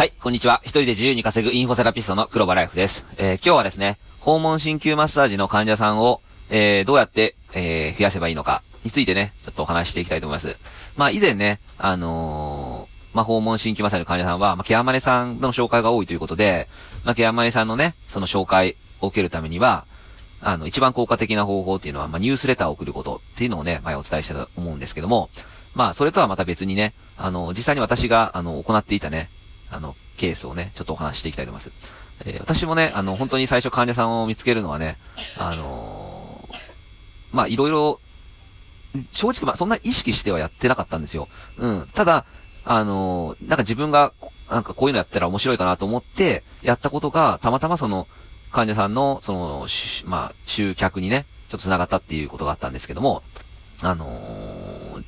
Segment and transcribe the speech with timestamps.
[0.00, 0.62] はい、こんにちは。
[0.62, 3.04] 一人で自由に稼ぐインフォセラピストの黒羽ライフです。
[3.18, 10.56] えー今日はですね、訪問鍼灸マッサージの患者さんを、えーどうやって、えー増やせばいいのかについてね、ちょっとお話ししていきたいと思います。
[10.96, 16.68] まあ以前ね、あのーまあ訪問鍼灸マッサージの患者さんは、まあケアマネさんの紹介が多いということで、
[17.04, 19.84] まあケアマネさんのね、その紹介を受けるためには、
[20.40, 25.28] あの、一番効果的な方法っていうのは、まあ、ニュースレターを送ることっていうのをね、前お伝えしたと思うんですけども、
[25.74, 29.28] まあ、それとはまた別にね、あの、実際に私が、あの、行っていたね、
[29.70, 31.72] あの、ケースをね、ちょっとお話していきたいと思います。
[32.24, 34.98] えー私もね、あの、本当に最初患者さんを見つけるのはね、
[35.38, 36.56] あのー
[37.32, 38.00] まあ、いろいろ、
[39.12, 41.28] 正直ま、そんな意識してはやってなかったんですよ。
[41.58, 41.88] うん。
[41.94, 42.26] ただ、
[42.64, 44.12] あのーなんか自分が、
[44.50, 48.06] なんかこういうのやったら面白いかなと思って、やったことが、たまたまその、
[48.50, 49.66] 患者さんの、その、
[50.06, 53.22] まあ、集客にね、ちょっと繋がったっていうことがあったんですけども、
[53.80, 55.04] あのー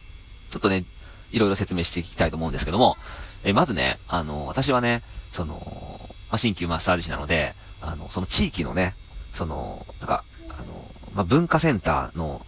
[0.51, 0.85] ちょっとね、
[1.33, 2.97] いろいろ説明していきたいと思うんですけども、
[3.45, 6.01] え、まずね、あの、私はね、その、
[6.31, 8.95] まあ、鍼灸マッサージ師なので、あの、その地域のね、
[9.33, 12.47] その、なんか、あの、まあ、文化センターの、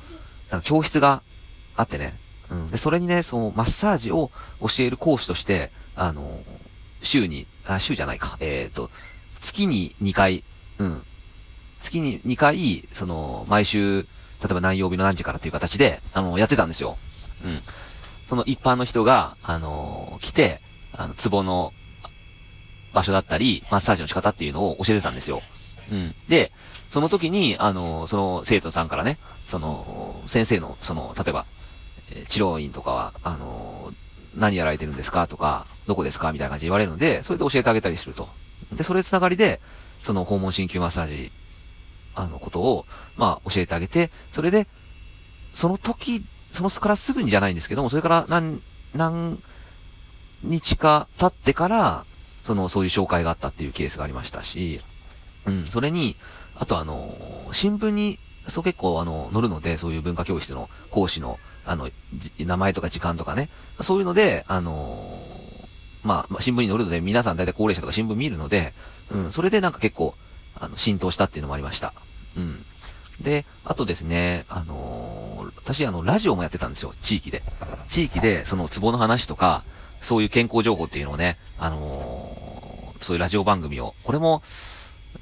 [0.51, 1.23] なんか教室が
[1.77, 2.19] あってね、
[2.51, 2.71] うん。
[2.71, 6.41] で、それにね、その、マッサージを教える講師として、あの、
[7.03, 8.91] 週に、あ、週じゃないか、えっ、と、
[9.41, 10.45] 月に2回、
[10.79, 11.03] うん。
[11.81, 16.97] 月に2回、その、毎週、例えば何曜日の何時からっていう形で、あの、やってたんですよ。
[17.45, 17.61] うん。
[18.29, 20.61] その一般の人が、あの来て、
[20.93, 21.73] あの、ツボの
[22.93, 25.43] 場所だったり、マッサージの仕方っていうのを教えてたんですよ。
[25.91, 26.15] うん。
[26.29, 26.53] で、
[26.89, 31.47] その時に、あのその生徒さんからね、その、先生の、その、例えば、
[32.11, 33.93] え治療院とかは、あの
[34.37, 35.27] 何やられてるんですか？
[35.27, 36.33] とか、どこですか？
[36.33, 38.29] みたいな感じで言われるので、それで教えてあげたりすると。
[38.73, 39.61] で、それつながりで、
[40.03, 41.33] その訪問鍼灸マッサージ、
[42.15, 44.69] あの、ことを、まあ、教えてあげて、それで、
[45.53, 48.63] その時、そのからすぐにじゃないんですけども、それから何、
[48.95, 49.43] 何
[50.45, 52.07] 日か経ってから、
[52.45, 54.81] その、そういう紹介があったっていうケースがありましたし、
[55.47, 56.17] うん、それに、
[56.55, 57.17] あとあの、
[57.53, 61.91] 新聞に、そう結構あの、載るので、そういう文化教室の講師の、あの、
[62.39, 63.49] 名前とか時間とかね、
[63.81, 65.19] そういうので、あの
[66.05, 68.75] まあ、ま、新聞に載るので、皆さん大体高齢者とか新聞見るので、
[69.11, 70.15] うん、それでなんか結構、
[70.55, 71.95] あの、浸透したっていうのもありました。
[72.37, 72.65] うん。
[73.21, 75.04] で、あとですね、あの
[75.65, 77.43] 私あの、ラジオもやってたんですよ、地域で。
[77.89, 79.65] 地域で、その、ツボの話とか、
[80.01, 82.45] そういう健康情報っていうのをね、あのー
[83.05, 84.43] そういうラジオ番組を、これも、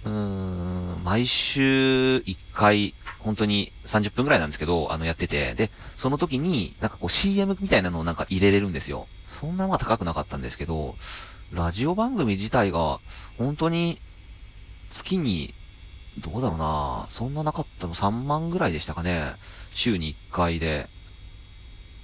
[0.04, 9.08] うーん、毎週1回、本当に30分くらいなんですけど、あの、やってて、で、その時に、なんかこう CM みたいなのをなんか入れれるんですよ。
[9.26, 10.94] そんなまあ高くなかったんですけど、
[11.50, 13.00] ラジオ番組自体が、
[13.36, 14.00] 本当に、
[14.91, 15.54] 月に、
[16.19, 19.34] どうだろうなそんななかったの？3万ぐらいでしたかね。
[19.73, 20.89] 週に1回で。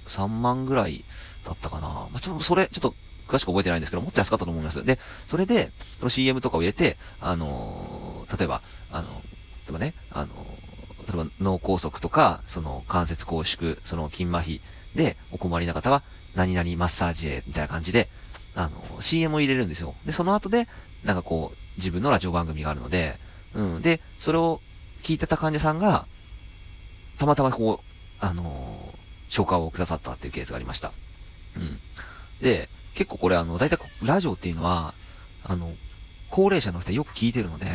[0.07, 1.05] 3万ぐらい
[1.45, 1.87] だったかな。
[1.87, 2.95] まあ、ちょっとそれ、ちょっと
[3.27, 4.83] 詳しく覚えてないんですけど、もっと安かったと思います。
[4.83, 4.97] で、
[5.27, 8.61] それで、その CM とかを入れて、あのー例えば、
[8.91, 9.19] あの、例
[9.69, 14.61] えばね、あのー例えば脳梗塞とか、その関節拘縮、その筋麻痺
[14.95, 16.03] でお困りな方は、
[16.35, 18.09] 何々マッサージへ、みたいな感じで、
[18.55, 19.95] あの、CM を入れるんですよ。
[20.05, 20.67] で、その後で、
[21.03, 23.19] なんかこう、自分のラジオ番組があるので、
[23.53, 23.81] うん。
[23.81, 24.61] で、それを
[25.03, 26.07] 聞いてた患者さんが、
[27.17, 27.85] たまたまこう、
[28.19, 28.99] あのー
[29.29, 30.91] 紹介をくださったっていうケースがありました。
[31.55, 31.79] うん。
[32.41, 34.93] で、結構これあの、大体こうラジオっていうのは、
[35.43, 35.71] あの、
[36.29, 37.65] 高齢者の人はよく聞いてるので、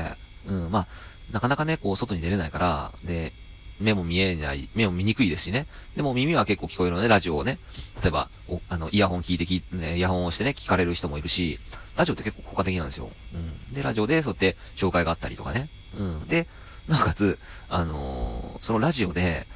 [0.47, 0.87] うん、まあ、
[1.33, 3.33] なかなかね、こう、外に出れないから、で、
[3.81, 5.67] 目も見えない、目も見にくいですしね。
[5.97, 7.59] でも耳は結構聞こえるので、ラジオをね、
[8.03, 8.29] 例えば、
[8.69, 11.59] あの、イヤホン聞いてき、ね、イヤホンをしてね、聞かれる人もいるし、
[11.97, 13.11] ラジオって結構効果的なんですよ。
[13.35, 13.53] うん。
[13.75, 15.69] で、ラジオでそうやって紹介があったりとかね。
[15.99, 16.27] うん。
[16.29, 16.47] で、
[16.89, 19.47] なおかつ、あのーそのラジオで、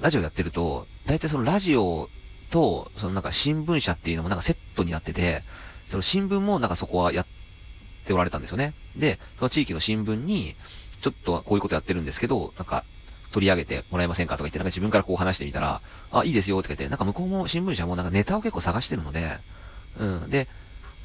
[0.00, 2.08] ラジオやってると、大体そのラジオ
[2.50, 5.42] と、そのなんか新聞社っていうのもなんかセットになってて、
[5.88, 7.26] その新聞もなんかそこはやっ
[8.04, 8.74] ておられたんですよね。
[8.96, 10.54] で、その地域の新聞に、
[11.00, 12.84] ちょっとこういうことやってるんですけど、なんか、
[13.30, 19.38] 取り上げてもらえませんかとか言って、なんか自分からこう話してみたら、あ、いいですよって言って、なんか向こうも新聞社もなんかネタを結構探してるので、
[19.98, 20.30] うん。
[20.30, 20.48] で、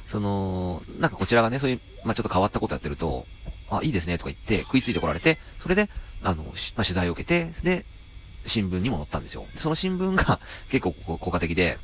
[0.06, 3.26] その、なんかこちらがね、そういう、まあ、ちょっと変わったことやってると、
[3.70, 5.88] あ、いいですねとか言って食いついてこられて、それで、
[6.22, 7.84] あの、まあ、取材を受けて、で、
[8.46, 9.46] 新聞にも載ったんですよ。
[9.56, 11.78] その新聞が 結構効果的で、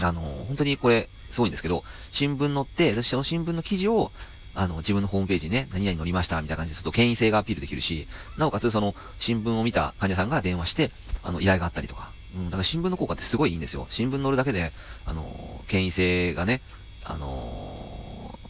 [0.00, 1.82] あの、本当にこれ、すごいんですけど、
[2.12, 4.12] 新聞載って、でその新聞の記事を、
[4.54, 8.08] あの、自分のホームページにね、何々載りました、みたいな感じですと、権威性がアピールできるし、
[8.38, 10.90] なおかつその、新聞を見た患者さんが電話して、
[11.22, 12.12] あの、依頼があったりとか。
[12.34, 13.86] うん、だから新聞の効果ってすごいいいんですよ。
[13.90, 14.72] 新聞載るだけで、
[15.04, 16.62] あの、権威性がね、
[17.08, 18.46] あのー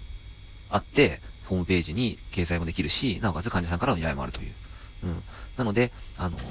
[0.69, 4.53] あって、ホームページに掲載もできるし、なおかつ患者さんからの依頼もあるという。
[5.05, 5.23] うん。
[5.57, 6.43] なので、あのー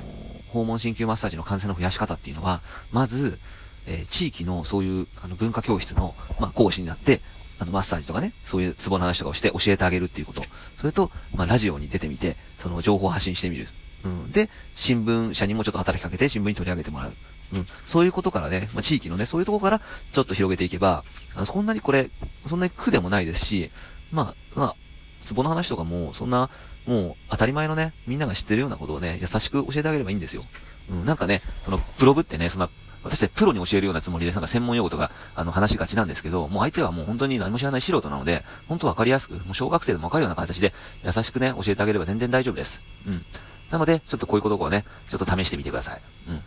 [0.49, 2.61] 訪問鍼灸マッサージの感染の増やし方っていうのは、
[2.93, 3.39] まず、
[3.87, 7.19] えー地域のそういう、あの、文化教室の、まあ、講師になって、
[7.59, 10.43] あの、マッサージとかね、そういうツボの話とかをして教えてあげるっていうこと。
[10.77, 13.67] それと、まあ、ラジオに出てみて、その情報を発信してみる。
[14.05, 14.31] うん。
[14.31, 17.13] で、新聞社にもちょっと働きかけて、新聞に取り上げてもらう。
[17.53, 17.65] うん。
[17.85, 19.81] そういうことからね、まあ、地域のね、そういうとこから、
[20.11, 21.03] ちょっと広げていけば、
[21.35, 22.09] あの、そんなにこれ、
[22.45, 23.71] そんなに苦でもないですし、
[24.11, 24.75] まあ、まあ、
[25.21, 26.49] ツボの話とかも、そんな、
[26.85, 30.43] もう、当たり前のね、みんなが知ってるようなことをね、優しく教えてあげればいいんですよ。
[30.89, 32.69] うん、なんかね、その、ブログってね、そんな、
[33.03, 42.81] 私たちプロに教えるようなつもりで、なんか専門用語とか、あの、話しがちなんですけど、もう相手はもう本当に何も知らない素人なので、本当わかりやすく、もう小学生でもわかるような形で、優しくね、教えてあげれば全然大丈夫です。
[43.05, 43.25] うん。
[43.69, 46.01] なので、ちょっとこういうことをね、ちょっと試してみてください。
[46.29, 46.41] うん。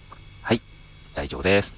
[1.18, 1.74] 大丈夫です。